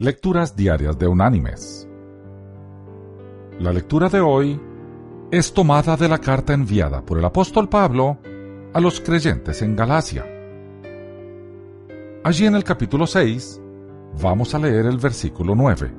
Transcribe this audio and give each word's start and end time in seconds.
Lecturas 0.00 0.56
Diarias 0.56 0.98
de 0.98 1.06
Unánimes. 1.06 1.86
La 3.58 3.70
lectura 3.70 4.08
de 4.08 4.18
hoy 4.18 4.58
es 5.30 5.52
tomada 5.52 5.94
de 5.94 6.08
la 6.08 6.16
carta 6.16 6.54
enviada 6.54 7.04
por 7.04 7.18
el 7.18 7.24
apóstol 7.26 7.68
Pablo 7.68 8.16
a 8.72 8.80
los 8.80 8.98
creyentes 9.02 9.60
en 9.60 9.76
Galacia. 9.76 10.24
Allí 12.24 12.46
en 12.46 12.54
el 12.54 12.64
capítulo 12.64 13.06
6 13.06 13.60
vamos 14.22 14.54
a 14.54 14.58
leer 14.58 14.86
el 14.86 14.96
versículo 14.96 15.54
9, 15.54 15.92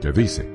que 0.00 0.10
dice, 0.10 0.50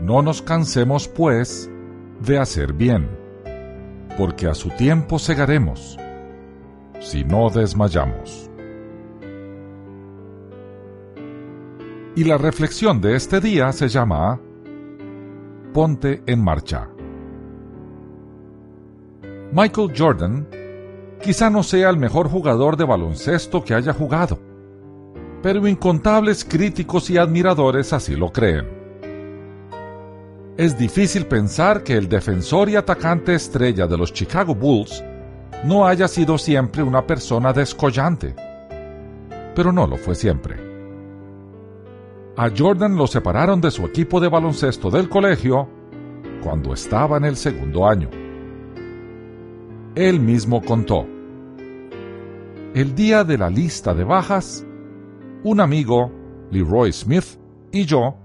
No 0.00 0.22
nos 0.22 0.42
cansemos 0.42 1.06
pues 1.06 1.70
de 2.18 2.40
hacer 2.40 2.72
bien, 2.72 3.08
porque 4.18 4.48
a 4.48 4.54
su 4.54 4.70
tiempo 4.70 5.20
segaremos, 5.20 5.96
si 6.98 7.22
no 7.22 7.48
desmayamos. 7.48 8.50
Y 12.16 12.24
la 12.24 12.38
reflexión 12.38 13.02
de 13.02 13.14
este 13.14 13.42
día 13.42 13.70
se 13.72 13.88
llama 13.88 14.40
Ponte 15.74 16.22
en 16.26 16.42
marcha. 16.42 16.88
Michael 19.52 19.92
Jordan 19.94 20.48
quizá 21.22 21.50
no 21.50 21.62
sea 21.62 21.90
el 21.90 21.98
mejor 21.98 22.30
jugador 22.30 22.78
de 22.78 22.86
baloncesto 22.86 23.62
que 23.62 23.74
haya 23.74 23.92
jugado, 23.92 24.38
pero 25.42 25.68
incontables 25.68 26.42
críticos 26.42 27.10
y 27.10 27.18
admiradores 27.18 27.92
así 27.92 28.16
lo 28.16 28.32
creen. 28.32 28.66
Es 30.56 30.78
difícil 30.78 31.26
pensar 31.26 31.82
que 31.82 31.98
el 31.98 32.08
defensor 32.08 32.70
y 32.70 32.76
atacante 32.76 33.34
estrella 33.34 33.86
de 33.86 33.98
los 33.98 34.14
Chicago 34.14 34.54
Bulls 34.54 35.04
no 35.64 35.86
haya 35.86 36.08
sido 36.08 36.38
siempre 36.38 36.82
una 36.82 37.06
persona 37.06 37.52
descollante, 37.52 38.34
pero 39.54 39.70
no 39.70 39.86
lo 39.86 39.98
fue 39.98 40.14
siempre. 40.14 40.55
A 42.38 42.50
Jordan 42.54 42.96
lo 42.96 43.06
separaron 43.06 43.62
de 43.62 43.70
su 43.70 43.86
equipo 43.86 44.20
de 44.20 44.28
baloncesto 44.28 44.90
del 44.90 45.08
colegio 45.08 45.70
cuando 46.42 46.74
estaba 46.74 47.16
en 47.16 47.24
el 47.24 47.34
segundo 47.34 47.86
año. 47.86 48.10
Él 49.94 50.20
mismo 50.20 50.60
contó. 50.60 51.06
El 52.74 52.94
día 52.94 53.24
de 53.24 53.38
la 53.38 53.48
lista 53.48 53.94
de 53.94 54.04
bajas, 54.04 54.66
un 55.44 55.60
amigo, 55.60 56.12
Leroy 56.50 56.92
Smith, 56.92 57.24
y 57.72 57.86
yo 57.86 58.16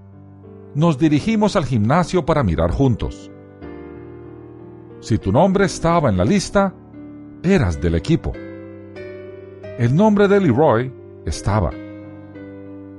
nos 0.74 0.98
dirigimos 0.98 1.56
al 1.56 1.64
gimnasio 1.64 2.26
para 2.26 2.42
mirar 2.42 2.70
juntos. 2.70 3.30
Si 5.00 5.16
tu 5.16 5.32
nombre 5.32 5.64
estaba 5.64 6.10
en 6.10 6.18
la 6.18 6.24
lista, 6.26 6.74
eras 7.42 7.80
del 7.80 7.94
equipo. 7.94 8.32
El 9.78 9.96
nombre 9.96 10.28
de 10.28 10.38
Leroy 10.38 10.92
estaba. 11.24 11.70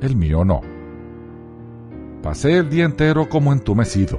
El 0.02 0.16
mío 0.16 0.44
no. 0.44 0.73
Pasé 2.24 2.58
el 2.58 2.70
día 2.70 2.86
entero 2.86 3.28
como 3.28 3.52
entumecido. 3.52 4.18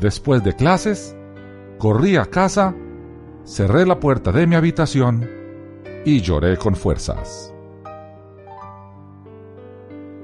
Después 0.00 0.42
de 0.42 0.52
clases, 0.52 1.16
corrí 1.78 2.16
a 2.16 2.24
casa, 2.24 2.74
cerré 3.44 3.86
la 3.86 4.00
puerta 4.00 4.32
de 4.32 4.48
mi 4.48 4.56
habitación 4.56 5.30
y 6.04 6.20
lloré 6.20 6.56
con 6.56 6.74
fuerzas. 6.74 7.54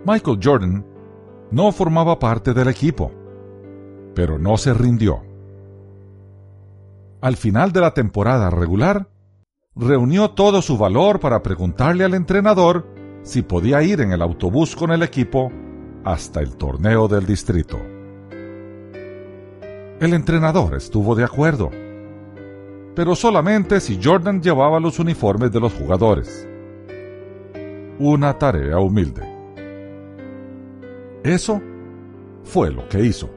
Michael 0.04 0.40
Jordan 0.42 0.84
no 1.52 1.70
formaba 1.70 2.18
parte 2.18 2.52
del 2.52 2.66
equipo, 2.66 3.12
pero 4.12 4.36
no 4.36 4.56
se 4.56 4.74
rindió. 4.74 5.22
Al 7.20 7.36
final 7.36 7.70
de 7.70 7.80
la 7.82 7.94
temporada 7.94 8.50
regular, 8.50 9.08
reunió 9.76 10.32
todo 10.32 10.60
su 10.60 10.76
valor 10.76 11.20
para 11.20 11.44
preguntarle 11.44 12.02
al 12.02 12.14
entrenador 12.14 12.84
si 13.22 13.42
podía 13.42 13.80
ir 13.84 14.00
en 14.00 14.10
el 14.10 14.22
autobús 14.22 14.74
con 14.74 14.90
el 14.90 15.04
equipo 15.04 15.52
hasta 16.06 16.40
el 16.40 16.56
torneo 16.56 17.08
del 17.08 17.26
distrito. 17.26 17.78
El 19.98 20.14
entrenador 20.14 20.76
estuvo 20.76 21.16
de 21.16 21.24
acuerdo, 21.24 21.68
pero 22.94 23.16
solamente 23.16 23.80
si 23.80 23.98
Jordan 24.02 24.40
llevaba 24.40 24.78
los 24.78 25.00
uniformes 25.00 25.50
de 25.50 25.58
los 25.58 25.74
jugadores. 25.74 26.48
Una 27.98 28.38
tarea 28.38 28.78
humilde. 28.78 29.22
Eso 31.24 31.60
fue 32.44 32.70
lo 32.70 32.88
que 32.88 33.04
hizo. 33.04 33.28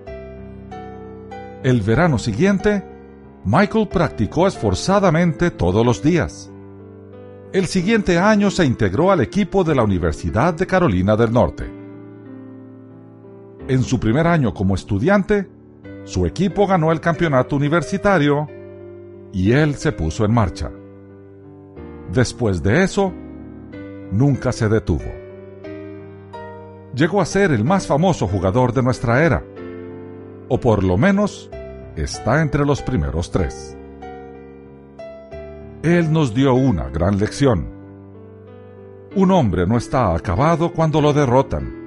El 1.64 1.82
verano 1.82 2.20
siguiente, 2.20 2.84
Michael 3.46 3.88
practicó 3.88 4.46
esforzadamente 4.46 5.50
todos 5.50 5.84
los 5.84 6.04
días. 6.04 6.52
El 7.52 7.66
siguiente 7.66 8.20
año 8.20 8.52
se 8.52 8.64
integró 8.64 9.12
al 9.12 9.22
equipo 9.22 9.64
de 9.64 9.74
la 9.74 9.84
Universidad 9.84 10.54
de 10.54 10.68
Carolina 10.68 11.18
del 11.18 11.34
Norte. 11.34 11.79
En 13.70 13.84
su 13.84 14.00
primer 14.00 14.26
año 14.26 14.52
como 14.52 14.74
estudiante, 14.74 15.48
su 16.04 16.26
equipo 16.26 16.66
ganó 16.66 16.92
el 16.92 17.00
campeonato 17.00 17.56
universitario 17.56 18.48
y 19.32 19.52
él 19.52 19.76
se 19.76 19.92
puso 19.92 20.26
en 20.26 20.34
marcha. 20.34 20.72
Después 22.12 22.64
de 22.64 22.82
eso, 22.82 23.14
nunca 24.12 24.52
se 24.52 24.68
detuvo. 24.70 25.06
Llegó 26.96 27.22
a 27.22 27.26
ser 27.26 27.52
el 27.52 27.64
más 27.64 27.86
famoso 27.86 28.28
jugador 28.28 28.74
de 28.74 28.82
nuestra 28.82 29.24
era, 29.24 29.44
o 30.48 30.60
por 30.60 30.84
lo 30.84 30.98
menos 30.98 31.52
está 31.96 32.42
entre 32.42 32.66
los 32.66 32.82
primeros 32.82 33.30
tres. 33.30 33.78
Él 35.84 36.12
nos 36.12 36.34
dio 36.34 36.56
una 36.56 36.90
gran 36.90 37.20
lección. 37.20 37.70
Un 39.16 39.30
hombre 39.30 39.68
no 39.68 39.78
está 39.78 40.16
acabado 40.16 40.74
cuando 40.74 41.02
lo 41.02 41.14
derrotan 41.14 41.79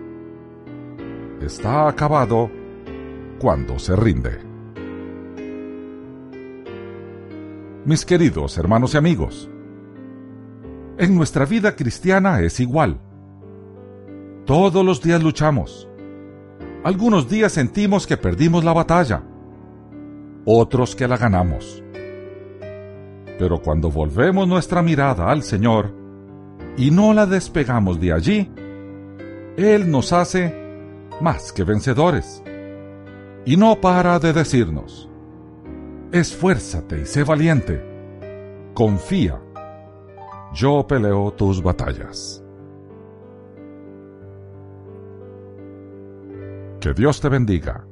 está 1.42 1.88
acabado 1.88 2.50
cuando 3.38 3.78
se 3.78 3.97
rinde. 3.97 4.38
Mis 7.84 8.06
queridos 8.06 8.56
hermanos 8.58 8.94
y 8.94 8.98
amigos, 8.98 9.50
en 10.98 11.16
nuestra 11.16 11.44
vida 11.44 11.75
cristiana 11.75 12.41
es 12.41 12.60
igual. 12.60 13.00
Todos 14.44 14.84
los 14.84 15.02
días 15.02 15.22
luchamos. 15.22 15.88
Algunos 16.84 17.28
días 17.28 17.52
sentimos 17.52 18.06
que 18.06 18.16
perdimos 18.16 18.62
la 18.64 18.72
batalla, 18.72 19.22
otros 20.44 20.94
que 20.94 21.08
la 21.08 21.16
ganamos. 21.16 21.82
Pero 23.38 23.60
cuando 23.60 23.91
volvemos 23.91 24.47
nuestra 24.47 24.82
mirada 24.82 25.31
al 25.31 25.42
Señor 25.42 25.92
y 26.76 26.92
no 26.92 27.12
la 27.12 27.26
despegamos 27.26 27.98
de 27.98 28.12
allí, 28.12 28.50
Él 29.56 29.91
nos 29.91 30.12
hace 30.12 30.61
más 31.20 31.52
que 31.52 31.64
vencedores. 31.64 32.42
Y 33.44 33.56
no 33.56 33.80
para 33.80 34.18
de 34.18 34.32
decirnos, 34.32 35.08
esfuérzate 36.12 37.00
y 37.00 37.06
sé 37.06 37.24
valiente, 37.24 37.82
confía, 38.74 39.40
yo 40.52 40.86
peleo 40.86 41.32
tus 41.32 41.62
batallas. 41.62 42.42
Que 46.80 46.92
Dios 46.92 47.20
te 47.20 47.28
bendiga. 47.28 47.86